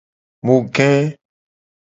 [0.45, 0.89] Mu ge.